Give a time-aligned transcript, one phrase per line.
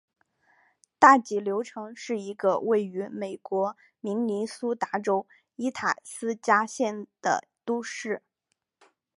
[0.97, 5.27] 大急流城是一个位于美国明尼苏达州
[5.57, 8.23] 伊塔斯加县的都市。